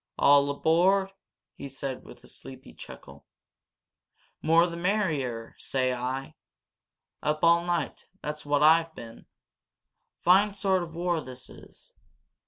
[0.17, 1.11] "All aboard!"
[1.53, 3.27] he said, with a sleepy chuckle.
[4.41, 6.33] "More the merrier, say I!
[7.21, 9.27] Up all night that's what I've been!
[10.17, 11.93] Fine sort of war this is?